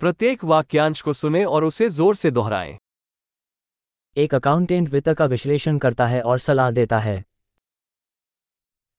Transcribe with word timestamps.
प्रत्येक 0.00 0.44
वाक्यांश 0.44 1.00
को 1.00 1.12
सुने 1.12 1.44
और 1.44 1.64
उसे 1.64 1.88
ज़ोर 1.88 2.16
से 2.16 2.30
दोहराएँ। 2.30 2.78
एक 4.16 4.34
अकाउंटेंट 4.34 4.88
वित्त 4.88 5.08
का 5.08 5.24
विश्लेषण 5.24 5.78
करता 5.78 6.06
है 6.06 6.20
और 6.22 6.38
सलाह 6.38 6.70
देता 6.70 6.98
है। 6.98 7.24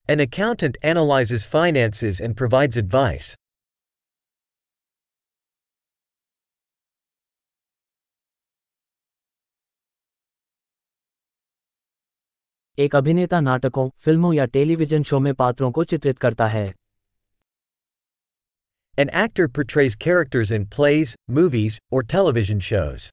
An 0.10 0.20
accountant 0.26 0.80
analyzes 0.86 1.46
finances 1.56 2.22
and 2.22 2.38
provides 2.42 2.78
advice. 2.84 3.36
एक 12.78 12.96
अभिनेता 12.96 13.40
नाटकों 13.40 13.90
फ़िल्मों 14.00 14.34
या 14.34 14.46
टेलीविज़न 14.46 15.04
शो 15.04 15.20
में 15.20 15.34
पात्रों 15.34 15.72
को 15.72 15.84
चित्रित 15.84 16.20
करता 16.20 16.48
है। 16.48 16.74
An 18.99 19.11
actor 19.11 19.49
portrays 19.49 19.95
characters 19.97 20.51
in 20.51 20.67
plays, 20.67 21.15
movies, 21.31 21.79
or 21.91 22.03
television 22.03 22.61
shows. 22.61 23.11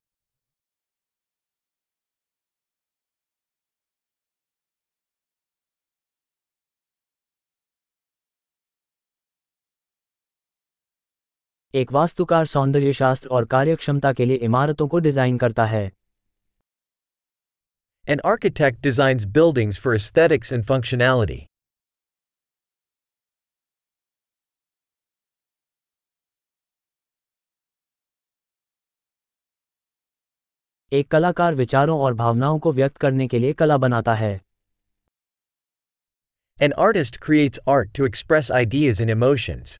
एक 11.73 11.91
वास्तुकार 11.91 12.45
सौंदर्यशास्त्र 12.45 13.29
और 13.29 13.45
कार्यक्षमता 13.45 14.13
के 14.13 14.25
लिए 14.25 14.37
इमारतों 14.37 14.87
को 14.87 14.99
डिजाइन 14.99 15.37
करता 15.37 15.65
है 15.65 15.91
An 18.07 18.21
architect 18.25 18.81
designs 18.81 19.25
buildings 19.37 19.77
for 19.77 19.93
aesthetics 19.95 20.51
and 20.51 20.65
functionality. 20.65 21.39
एक 30.94 31.10
कलाकार 31.10 31.54
विचारों 31.54 31.98
और 32.00 32.14
भावनाओं 32.14 32.58
को 32.58 32.72
व्यक्त 32.72 32.96
करने 32.96 33.26
के 33.28 33.38
लिए 33.38 33.52
कला 33.52 33.76
बनाता 33.76 34.14
है। 34.14 34.40
An 36.58 36.72
artist 36.78 37.16
creates 37.22 37.60
art 37.68 37.96
to 37.96 38.06
express 38.06 38.50
ideas 38.52 39.02
in 39.02 39.10
emotions 39.10 39.78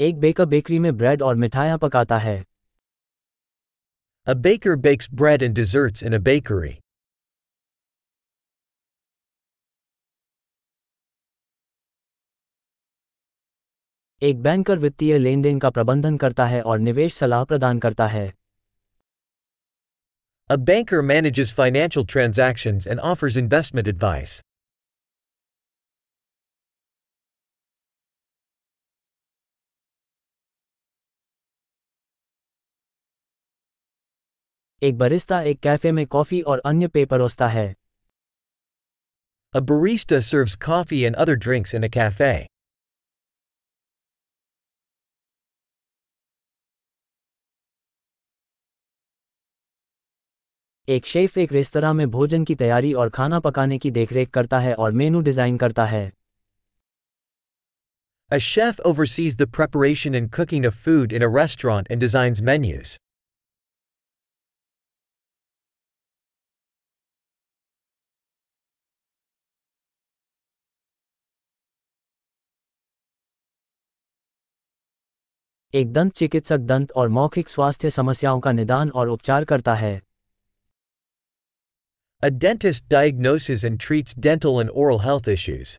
एक 0.00 0.20
बेकर 0.20 0.46
बेकरी 0.46 0.78
में 0.78 0.96
ब्रेड 0.96 1.22
और 1.22 1.34
मिठाइयाँ 1.36 1.78
पकाता 1.78 2.18
है। 2.18 2.38
A 4.26 4.34
baker 4.34 4.76
bakes 4.76 5.08
bread 5.12 5.42
and 5.42 5.54
desserts 5.54 6.02
in 6.02 6.14
a 6.14 6.18
bakery 6.20 6.78
एक 14.24 14.42
बैंकर 14.42 14.78
वित्तीय 14.78 15.18
लेनदेन 15.18 15.58
का 15.58 15.68
प्रबंधन 15.70 16.16
करता 16.16 16.44
है 16.46 16.60
और 16.62 16.78
निवेश 16.78 17.14
सलाह 17.14 17.44
प्रदान 17.44 17.78
करता 17.78 18.06
है 18.06 18.32
A 20.50 20.56
banker 20.68 21.00
manages 21.02 21.50
financial 21.50 22.06
transactions 22.12 22.86
and 22.86 23.02
offers 23.12 23.38
investment 23.42 23.90
advice. 23.92 24.34
एक 34.82 34.98
बरिस्ता 34.98 35.40
एक 35.42 35.60
कैफ़े 35.60 35.92
में 35.92 36.06
कॉफ़ी 36.06 36.40
और 36.42 36.62
अन्य 36.66 36.88
पेय 36.88 37.06
परोसता 37.06 37.48
है 37.48 37.74
A 39.54 39.66
barista 39.72 40.24
serves 40.30 40.56
coffee 40.70 41.04
and 41.10 41.22
other 41.26 41.38
drinks 41.48 41.78
in 41.80 41.90
a 41.90 41.94
cafe. 42.00 42.51
एक 50.88 51.06
शेफ 51.06 51.36
एक 51.38 51.52
रेस्तरा 51.52 51.92
में 51.92 52.10
भोजन 52.10 52.44
की 52.44 52.54
तैयारी 52.54 52.92
और 52.92 53.10
खाना 53.10 53.38
पकाने 53.40 53.78
की 53.78 53.90
देखरेख 53.90 54.30
करता 54.30 54.58
है 54.58 54.74
और 54.74 54.92
मेनू 54.92 55.20
डिज़ाइन 55.20 55.56
करता 55.56 55.84
है 55.84 56.10
A 58.30 58.40
chef 58.40 58.80
oversees 58.80 59.36
the 59.36 59.46
preparation 59.48 60.14
and 60.14 60.32
cooking 60.32 60.66
of 60.66 60.74
food 60.76 61.12
in 61.12 61.22
a 61.22 61.30
restaurant 61.30 61.90
and 61.90 62.00
designs 62.00 62.42
menus. 62.42 62.98
एक 75.74 75.92
दंत 75.92 76.12
चिकित्सक 76.12 76.70
दंत 76.70 76.92
और 76.92 77.08
मौखिक 77.08 77.48
स्वास्थ्य 77.48 77.90
समस्याओं 77.90 78.40
का 78.40 78.52
निदान 78.52 78.90
और 78.90 79.08
उपचार 79.08 79.44
करता 79.44 79.74
है 79.74 80.00
A 82.23 82.29
dentist 82.29 82.87
diagnoses 82.89 83.63
and 83.63 83.79
treats 83.79 84.15
dental 84.25 84.59
and 84.59 84.69
oral 84.83 84.99
health 84.99 85.27
issues. 85.27 85.77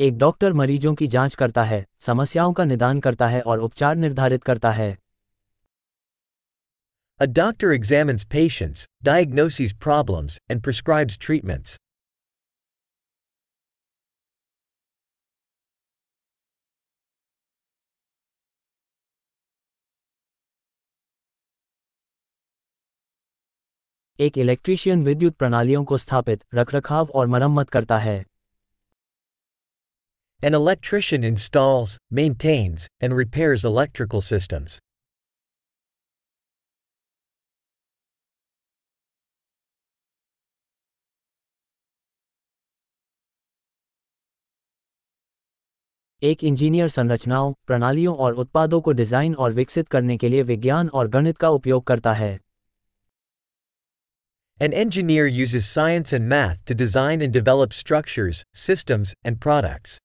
एक 0.00 0.18
डॉक्टर 0.18 0.52
मरीजों 0.52 0.94
की 0.94 1.06
जांच 1.06 1.34
करता 1.34 1.64
है 1.64 1.84
समस्याओं 2.00 2.52
का 2.52 2.64
निदान 2.64 3.00
करता 3.00 3.28
है 3.28 3.40
और 3.42 3.58
उपचार 3.58 3.96
निर्धारित 3.96 4.44
करता 4.44 4.70
है 4.70 4.96
A 7.20 7.26
doctor 7.26 7.70
examines 7.72 8.24
patients, 8.24 8.86
diagnoses 9.04 9.72
problems, 9.86 10.36
and 10.48 10.62
prescribes 10.66 11.16
treatments. 11.26 11.76
एक 24.19 24.37
इलेक्ट्रीशियन 24.37 25.03
विद्युत 25.03 25.35
प्रणालियों 25.35 25.83
को 25.83 25.97
स्थापित 25.97 26.43
रखरखाव 26.55 27.09
और 27.15 27.27
मरम्मत 27.27 27.69
करता 27.69 27.97
है 27.97 28.23
An 30.41 30.53
electrician 30.53 31.23
installs, 31.23 31.91
maintains, 32.11 32.85
and 33.01 33.15
repairs 33.15 33.63
electrical 33.63 34.21
systems. 34.21 34.77
एक 46.21 46.43
इंजीनियर 46.43 46.87
संरचनाओं 46.87 47.53
प्रणालियों 47.67 48.15
और 48.15 48.33
उत्पादों 48.33 48.81
को 48.81 48.91
डिज़ाइन 48.91 49.35
और 49.35 49.53
विकसित 49.53 49.87
करने 49.87 50.17
के 50.17 50.29
लिए 50.29 50.43
विज्ञान 50.43 50.89
और 50.89 51.07
गणित 51.07 51.37
का 51.37 51.49
उपयोग 51.49 51.83
करता 51.83 52.13
है 52.13 52.39
An 54.60 54.72
engineer 54.72 55.26
uses 55.26 55.68
science 55.68 56.12
and 56.12 56.28
math 56.28 56.64
to 56.64 56.74
design 56.74 57.20
and 57.22 57.32
develop 57.32 57.72
structures, 57.72 58.42
systems, 58.52 59.14
and 59.24 59.40
products. 59.40 59.98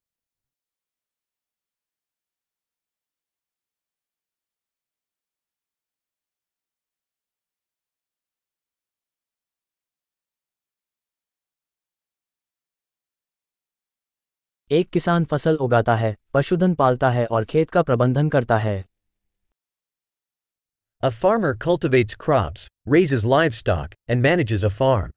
एक 14.72 14.90
किसान 14.90 15.26
फसल 15.26 15.56
उगाता 15.56 15.96
है 15.96 16.16
पशुधन 16.34 16.74
पालता 16.74 17.10
है 17.10 17.26
और 17.26 17.46
खेत 17.46 17.70
का 17.70 17.82
प्रबंधन 17.82 18.30
करता 18.30 18.58
है 18.58 18.84
A 21.02 21.12
farmer 21.12 21.54
cultivates 21.54 22.16
crops, 22.16 22.68
raises 22.86 23.26
livestock, 23.26 23.94
and 24.08 24.22
manages 24.22 24.64
a 24.64 24.70
farm. 24.70 25.12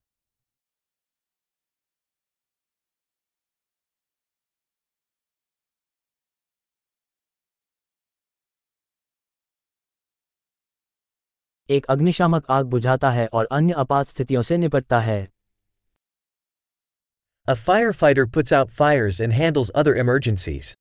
एक 11.71 11.87
अग्निशामक 11.87 12.47
आग 12.51 12.67
बुझाता 12.67 13.11
है 13.11 13.27
और 13.33 13.49
अन्य 13.53 13.73
आपात 13.73 14.09
स्थितियों 14.09 14.43
से 14.43 14.57
निपटता 14.59 15.01
है 15.01 15.29
A 17.49 17.55
firefighter 17.55 18.27
puts 18.27 18.53
out 18.53 18.71
fires 18.71 19.21
and 19.21 19.33
handles 19.33 19.71
other 19.75 19.95
emergencies. 19.95 20.75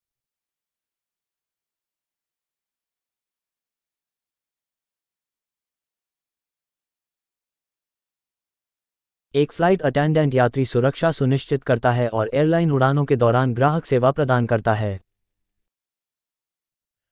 एक 9.34 9.52
फ़्लाइट 9.52 9.82
अटेंडेंट 9.82 10.34
यात्री 10.34 10.64
सुरक्षा 10.64 11.10
सुनिश्चित 11.10 11.62
करता 11.64 11.90
है 11.92 12.08
और 12.08 12.30
एयरलाइन 12.34 12.70
उड़ानों 12.70 13.04
के 13.04 13.16
दौरान 13.16 13.52
ग्राहक 13.54 13.84
सेवा 13.84 14.10
प्रदान 14.10 14.46
करता 14.46 14.74
है 14.74 14.98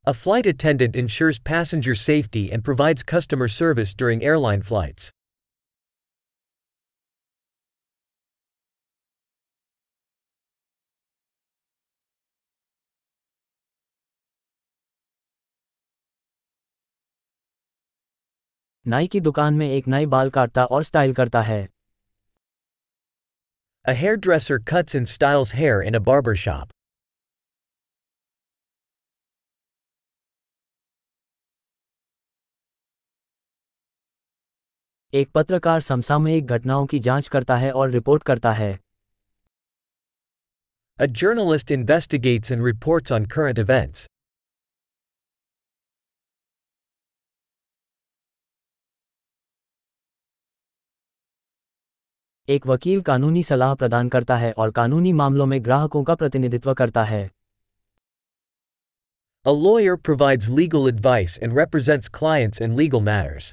A 0.05 0.15
flight 0.15 0.49
attendant 0.51 0.99
ensures 1.03 1.39
passenger 1.51 1.95
safety 1.95 2.43
and 2.51 2.65
provides 2.65 3.07
customer 3.13 3.49
service 3.59 3.95
during 3.95 4.27
airline 4.33 4.67
flights. 4.73 5.13
नाई 18.87 19.07
की 19.07 19.21
दुकान 19.21 19.55
में 19.55 19.71
एक 19.71 19.89
नाई 19.89 20.07
बाल 20.07 20.31
काटता 20.31 20.65
और 20.65 20.83
स्टाइल 20.83 21.13
करता 21.15 21.41
है 21.43 21.67
A 23.88 23.94
hairdresser 23.94 24.60
cuts 24.60 24.96
and 24.96 25.10
styles 25.10 25.52
hair 25.52 25.82
in 25.82 25.94
a 25.94 26.00
barber 26.00 26.36
shop. 26.36 26.70
एक 35.14 35.32
पत्रकार 35.32 35.82
समसामयिक 35.82 36.46
घटनाओं 36.46 36.86
की 36.86 37.00
जांच 37.00 37.28
करता 37.28 37.56
है 37.56 37.72
और 37.72 37.90
रिपोर्ट 37.90 38.24
करता 38.24 38.52
है 38.54 38.80
A 41.00 41.08
journalist 41.22 41.72
investigates 41.72 42.52
and 42.52 42.64
reports 42.70 43.12
on 43.18 43.28
current 43.36 43.60
events. 43.66 44.06
एक 52.49 52.67
वकील 52.67 53.01
कानूनी 53.01 53.43
सलाह 53.43 53.75
प्रदान 53.75 54.09
करता 54.09 54.37
है 54.37 54.53
और 54.59 54.71
कानूनी 54.71 55.13
मामलों 55.13 55.47
में 55.47 55.65
ग्राहकों 55.65 56.03
का 56.05 56.15
प्रतिनिधित्व 56.15 56.73
करता 56.75 57.03
है 57.05 57.29
A 59.47 59.53
lawyer 59.57 59.97
provides 59.99 60.49
legal 60.53 60.89
advice 60.89 61.35
and 61.43 61.59
represents 61.59 62.09
clients 62.17 62.61
in 62.61 62.79
legal 62.79 63.05
matters. 63.11 63.53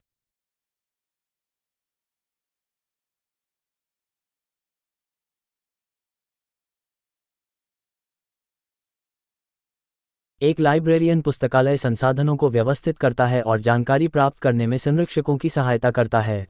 एक 10.41 10.59
लाइब्रेरियन 10.59 11.21
पुस्तकालय 11.21 11.77
संसाधनों 11.77 12.36
को 12.38 12.50
व्यवस्थित 12.50 12.98
करता 12.98 13.25
है 13.25 13.41
और 13.41 13.62
जानकारी 13.62 14.07
प्राप्त 14.07 14.39
करने 14.39 14.68
में 14.68 14.77
संरक्षकों 14.77 15.38
की 15.38 15.50
सहायता 15.50 15.91
करता 15.91 16.21
है 16.21 16.45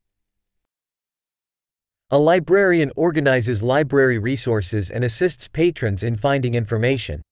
A 2.13 2.19
librarian 2.19 2.91
organizes 2.97 3.63
library 3.63 4.19
resources 4.19 4.91
and 4.91 5.05
assists 5.05 5.49
patrons 5.49 6.03
in 6.03 6.17
finding 6.17 6.55
information. 6.55 7.23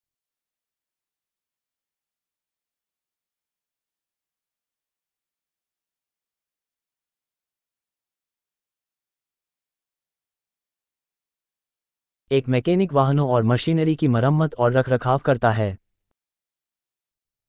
एक 12.33 12.49
मैकेनिक 12.49 12.93
वाहनों 12.93 13.29
और 13.31 13.43
मशीनरी 13.43 13.97
की 13.97 14.09
मरम्मत 14.09 14.55
और 14.55 14.73
रखरखाव 14.73 15.19
करता 15.19 15.51
है 15.51 15.77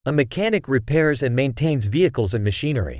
A 0.05 0.11
mechanic 0.11 0.67
repairs 0.67 1.21
and 1.23 1.35
maintains 1.39 1.87
vehicles 1.95 2.33
and 2.33 2.43
machinery. 2.43 2.99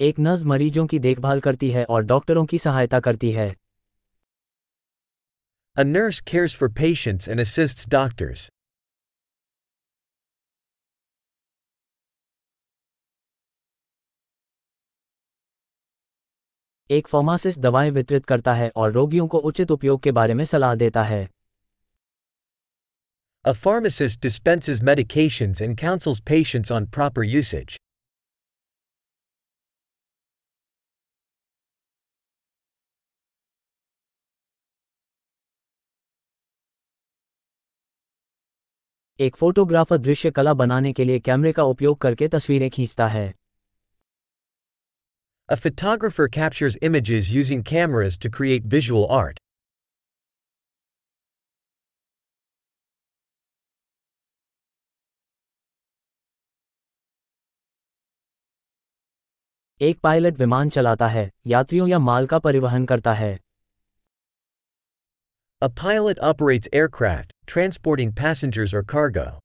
एक 0.00 0.18
नर्स 0.18 0.42
मरीजों 0.42 0.86
की 0.86 0.98
देखभाल 0.98 1.40
करती 1.40 1.70
है 1.70 1.84
और 1.84 2.02
डॉक्टरों 2.04 2.44
की 2.46 2.58
सहायता 2.58 3.00
करती 3.00 3.30
है 3.32 3.54
A 5.76 5.84
nurse 5.84 6.20
cares 6.30 6.54
for 6.60 6.68
patients 6.68 7.26
and 7.28 7.42
assists 7.44 7.88
doctors. 7.94 8.44
एक 16.90 17.08
फार्मासिस्ट 17.08 17.60
दवाएँ 17.60 17.90
वितरित 17.90 18.24
करता 18.26 18.54
है 18.54 18.70
और 18.76 18.92
रोगियों 18.92 19.26
को 19.28 19.38
उचित 19.38 19.70
उपयोग 19.70 20.02
के 20.02 20.12
बारे 20.12 20.34
में 20.34 20.44
सलाह 20.44 20.74
देता 20.74 21.02
है 21.02 21.28
A 23.44 23.56
pharmacist 23.66 24.22
dispenses 24.28 24.80
medications 24.92 25.66
and 25.66 25.80
counsels 25.84 26.24
patients 26.32 26.74
on 26.78 26.90
proper 26.98 27.28
usage. 27.38 27.76
एक 39.20 39.36
फोटोग्राफर 39.36 39.96
दृश्य 39.98 40.30
कला 40.30 40.52
बनाने 40.54 40.92
के 40.92 41.04
लिए 41.04 41.18
कैमरे 41.18 41.52
का 41.52 41.62
उपयोग 41.62 41.98
करके 42.00 42.26
तस्वीरें 42.28 42.68
खींचता 42.70 43.06
है 43.06 43.32
A 45.48 45.56
photographer 45.56 46.26
captures 46.28 46.76
images 46.88 47.30
using 47.36 47.62
cameras 47.70 48.18
to 48.24 48.30
create 48.36 48.66
visual 48.74 49.06
art. 49.18 49.40
एक 59.80 60.00
पायलट 60.00 60.38
विमान 60.38 60.68
चलाता 60.68 61.08
है 61.08 61.30
यात्रियों 61.46 61.88
या 61.88 61.98
माल 61.98 62.26
का 62.26 62.38
परिवहन 62.38 62.84
करता 62.84 63.12
है 63.14 63.38
A 65.62 65.68
pilot 65.82 66.22
operates 66.30 66.68
aircraft, 66.74 67.32
transporting 67.47 68.11
passengers 68.11 68.73
or 68.73 68.83
cargo. 68.95 69.39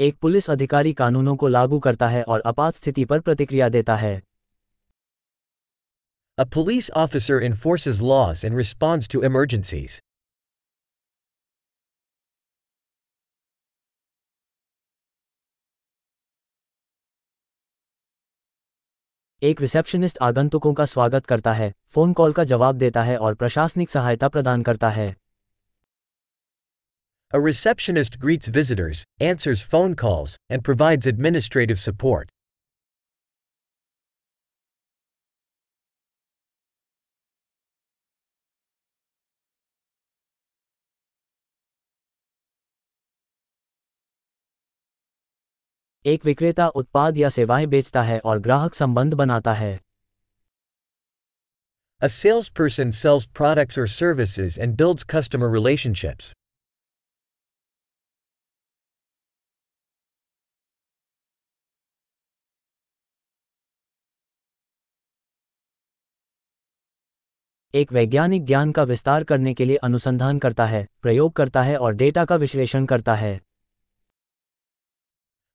एक 0.00 0.18
पुलिस 0.18 0.50
अधिकारी 0.50 0.92
कानूनों 0.92 1.36
को 1.36 1.48
लागू 1.48 1.78
करता 1.78 2.08
है 2.08 2.22
और 2.22 2.42
आपात 2.46 2.74
स्थिति 2.74 3.04
पर 3.04 3.20
प्रतिक्रिया 3.20 3.68
देता 3.68 3.96
है 3.96 4.22
A 6.38 6.46
police 6.46 6.88
officer 6.96 7.36
enforces 7.40 8.00
laws 8.00 8.42
and 8.44 8.56
responds 8.56 9.06
to 9.08 9.20
emergencies. 9.22 10.05
एक 19.43 19.59
रिसेप्शनिस्ट 19.61 20.17
आगंतुकों 20.21 20.73
का 20.73 20.85
स्वागत 20.85 21.25
करता 21.25 21.51
है 21.53 21.73
फ़ोन 21.87 22.13
कॉल 22.13 22.31
का 22.33 22.43
जवाब 22.43 22.75
देता 22.75 23.01
है 23.03 23.17
और 23.17 23.35
प्रशासनिक 23.35 23.89
सहायता 23.89 24.27
प्रदान 24.27 24.61
करता 24.61 24.89
है 24.89 25.15
A 27.33 27.41
receptionist 27.41 28.17
greets 28.17 28.49
visitors, 28.55 29.03
answers 29.21 29.63
phone 29.73 29.93
calls, 29.95 30.35
and 30.49 30.65
provides 30.69 31.09
administrative 31.11 31.79
support. 31.79 32.31
एक 46.07 46.25
विक्रेता 46.25 46.67
उत्पाद 46.67 47.17
या 47.17 47.29
सेवाएँ 47.29 47.65
बेचता 47.65 48.01
है 48.01 48.19
और 48.19 48.39
ग्राहक 48.39 48.75
संबंध 48.75 49.13
बनाता 49.13 49.53
है 49.53 49.79
A 52.01 52.09
salesperson 52.09 52.91
sells 52.91 53.25
products 53.39 53.77
or 53.77 53.85
services 53.87 54.57
and 54.57 54.77
builds 54.77 55.03
customer 55.13 55.49
relationships. 55.55 56.33
एक 67.73 67.91
वैज्ञानिक 67.91 68.45
ज्ञान 68.45 68.71
का 68.71 68.83
विस्तार 68.83 69.23
करने 69.23 69.53
के 69.53 69.65
लिए 69.65 69.75
अनुसंधान 69.75 70.39
करता 70.39 70.65
है 70.65 70.87
प्रयोग 71.01 71.33
करता 71.33 71.61
है 71.61 71.77
और 71.77 71.93
डेटा 71.93 72.25
का 72.25 72.35
विश्लेषण 72.35 72.85
करता 72.85 73.15
है 73.15 73.46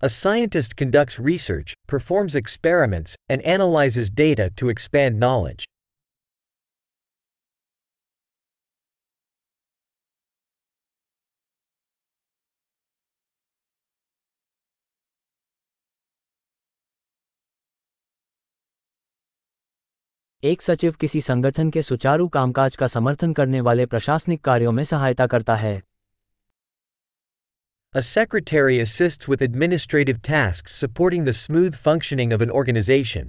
A 0.02 0.10
scientist 0.10 0.76
conducts 0.78 1.18
research, 1.18 1.74
performs 1.88 2.36
experiments, 2.36 3.16
and 3.28 3.42
analyzes 3.44 4.12
data 4.12 4.48
to 4.56 4.70
expand 4.70 5.20
knowledge. 5.20 5.66
एक 20.44 20.62
सचिव 20.62 20.92
किसी 20.92 21.22
संगठन 21.22 21.70
के 21.70 21.82
सुचारू 21.82 22.28
कामकाज 22.28 22.76
का 22.76 22.88
समर्थन 22.88 23.34
करने 23.34 23.62
वाले 23.62 23.86
प्रशासनिक 23.86 24.44
कार्यों 24.44 24.72
में 24.72 24.84
सहायता 24.84 25.28
करता 25.28 25.56
है 25.56 25.82
A 27.96 28.02
secretary 28.04 28.80
assists 28.80 29.28
with 29.28 29.42
administrative 29.42 30.22
tasks 30.22 30.76
supporting 30.76 31.24
the 31.26 31.34
smooth 31.34 31.74
functioning 31.76 32.32
of 32.32 32.44
an 32.44 32.52
organization. 32.52 33.28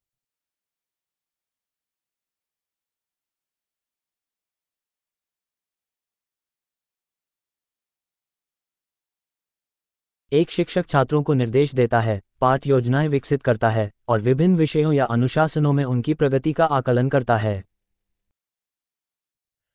एक 10.32 10.50
शिक्षक 10.50 10.86
छात्रों 10.86 11.22
को 11.22 11.34
निर्देश 11.34 11.74
देता 11.74 12.00
है 12.00 12.20
पाठ 12.40 12.66
योजनाएँ 12.66 13.08
विकसित 13.08 13.42
करता 13.42 13.70
है, 13.70 13.92
और 14.08 14.20
विभिन्न 14.20 14.56
विषयों 14.56 14.92
या 14.92 15.04
अनुशासनों 15.04 15.72
में 15.72 15.84
उनकी 15.84 16.14
प्रगति 16.14 16.52
का 16.52 16.64
आकलन 16.64 17.08
करता 17.08 17.36
है 17.36 17.69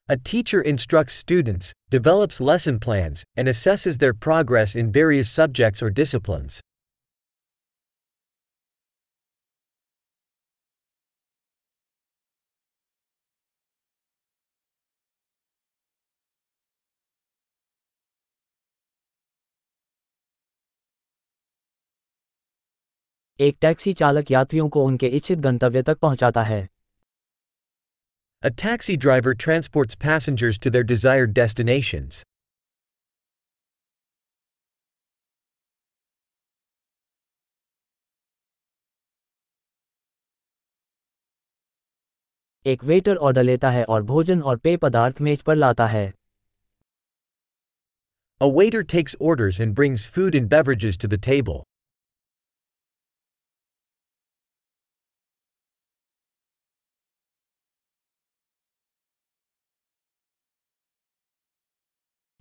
A 0.09 0.17
teacher 0.17 0.61
instructs 0.61 1.13
students, 1.13 1.71
develops 1.89 2.41
lesson 2.41 2.79
plans, 2.79 3.23
and 3.37 3.47
assesses 3.47 3.97
their 3.97 4.13
progress 4.13 4.75
in 4.75 4.91
various 4.91 5.29
subjects 5.29 5.81
or 5.81 5.89
disciplines. 5.89 6.59
एक 23.39 23.57
टैक्सी 23.61 23.93
चालक 23.93 24.31
यात्रियों 24.31 24.69
को 24.69 24.85
उनके 24.85 25.07
इच्छित 25.07 25.39
गंतव्य 25.39 25.81
तक 25.81 25.97
पहुंचाता 25.99 26.43
है 26.43 26.67
A 28.45 28.49
taxi 28.49 28.97
driver 28.97 29.35
transports 29.35 29.93
passengers 29.93 30.57
to 30.57 30.71
their 30.71 30.83
desired 30.83 31.31
destinations. 31.31 32.23
एक 42.65 42.83
वेटर 42.83 43.15
ऑर्डर 43.15 43.43
लेता 43.43 43.69
है 43.69 43.83
और 43.83 44.03
भोजन 44.03 44.41
और 44.41 44.57
पेय 44.57 44.77
पदार्थ 44.77 45.21
मेज 45.21 45.41
पर 45.41 45.55
लाता 45.55 45.87
है 45.87 46.11
A 48.41 48.47
waiter 48.57 48.81
takes 48.83 49.15
orders 49.19 49.59
and 49.59 49.75
brings 49.79 50.03
food 50.15 50.35
and 50.39 50.49
beverages 50.49 50.97
to 50.97 51.07
the 51.07 51.19
table. 51.29 51.63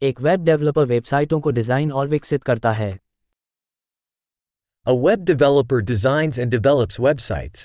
एक 0.05 0.19
वेब 0.21 0.43
डेवलपर 0.45 0.85
वेबसाइटों 0.85 1.39
को 1.41 1.51
डिज़ाइन 1.51 1.91
और 1.91 2.07
विकसित 2.07 2.43
करता 2.43 2.71
है 2.71 2.97
A 4.85 4.93
web 4.95 5.23
developer 5.29 5.79
designs 5.91 6.37
and 6.41 6.51
develops 6.55 6.99
websites. 7.05 7.63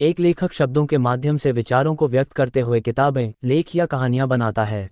एक 0.00 0.20
लेखक 0.20 0.52
शब्दों 0.52 0.86
के 0.86 0.98
माध्यम 0.98 1.38
से 1.38 1.52
विचारों 1.52 1.94
को 1.94 2.08
व्यक्त 2.08 2.32
करते 2.32 2.60
हुए 2.60 2.80
किताबें 2.80 3.32
लेख 3.44 3.74
या 3.76 3.86
कहानियाँ 3.86 4.28
बनाता 4.28 4.64
है 4.64 4.88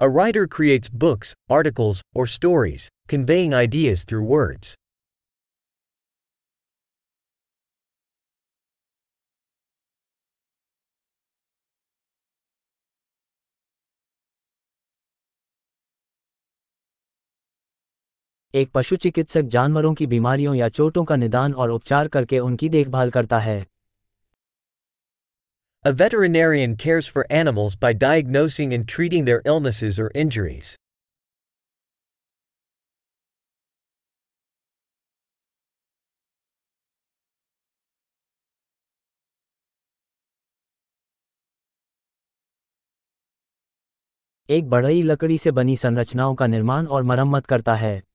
A 0.00 0.12
writer 0.16 0.48
creates 0.56 0.98
books, 1.04 1.36
articles, 1.52 2.02
or 2.14 2.30
stories, 2.38 2.90
conveying 3.08 3.54
ideas 3.66 4.10
through 4.10 4.26
words. 4.34 4.77
एक 18.54 18.70
पशु 18.74 18.96
चिकित्सक 18.96 19.42
जानवरों 19.44 19.92
की 19.94 20.06
बीमारियों 20.06 20.54
या 20.54 20.68
चोटों 20.68 21.04
का 21.04 21.16
निदान 21.16 21.54
और 21.54 21.70
उपचार 21.70 22.08
करके 22.08 22.38
उनकी 22.38 22.68
देखभाल 22.68 23.10
करता 23.10 23.38
है 23.38 23.64
A 25.84 25.92
veterinarian 25.92 26.76
cares 26.76 27.08
for 27.08 27.24
animals 27.32 27.76
by 27.76 27.92
diagnosing 27.98 28.72
and 28.72 28.88
treating 28.88 29.26
their 29.26 29.42
illnesses 29.46 30.00
or 30.00 30.08
injuries. 30.16 30.74
एक 44.48 44.68
बढ़ई 44.70 45.02
लकड़ी 45.02 45.38
से 45.38 45.50
बनी 45.50 45.76
संरचनाओं 45.76 46.34
का 46.34 46.46
निर्माण 46.46 46.86
और 46.86 47.02
मरम्मत 47.02 47.46
करता 47.46 47.74
है 47.74 48.07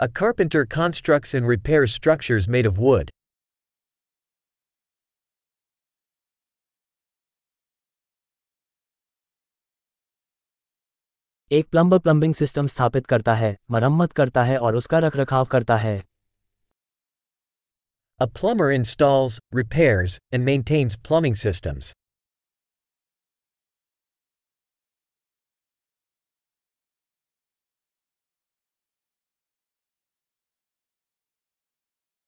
A 0.00 0.08
carpenter 0.08 0.64
constructs 0.66 1.34
and 1.34 1.46
repairs 1.48 1.92
structures 1.92 2.48
made 2.48 2.66
of 2.66 2.78
wood. 2.78 3.10
एक 11.52 11.68
प्लम्बर 11.68 11.98
प्लम्बिंग 11.98 12.34
सिस्टम 12.34 12.66
स्थापित 12.66 13.06
करता 13.06 13.34
है 13.34 13.56
मरम्मत 13.70 14.12
करता 14.12 14.44
है 14.44 14.58
और 14.58 14.76
उसका 14.76 14.98
रखरखाव 14.98 15.44
करता 15.44 15.76
है 15.76 16.02
A 18.20 18.26
plumber 18.26 18.70
installs, 18.70 19.38
repairs, 19.52 20.18
and 20.32 20.44
maintains 20.48 20.96
plumbing 21.08 21.34
systems. 21.34 21.92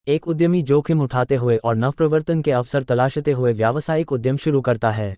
एक 0.08 0.28
उद्यमी 0.28 0.62
जोखिम 0.64 1.02
उठाते 1.02 1.36
हुए 1.36 1.58
और 1.58 1.76
नवप्रवर्तन 1.76 2.42
के 2.42 2.52
अवसर 2.52 2.84
तलाशते 2.84 3.32
हुए 3.32 3.52
व्यावसायिक 3.54 4.12
उद्यम 4.12 4.38
शुरू 4.38 4.62
करता 4.62 4.92
है 4.92 5.16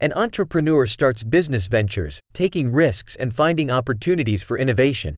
An 0.00 0.12
entrepreneur 0.12 0.82
starts 0.86 1.24
business 1.26 1.64
ventures, 1.66 2.18
taking 2.32 2.68
risks 2.72 3.16
and 3.16 3.34
finding 3.38 3.72
opportunities 3.78 4.44
for 4.48 4.58
innovation. 4.64 5.16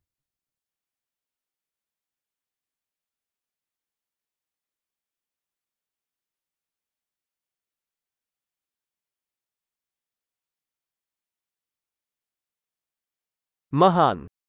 महान 13.73 14.27